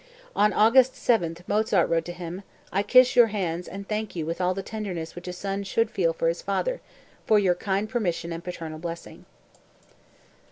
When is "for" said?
6.11-6.27, 7.27-7.37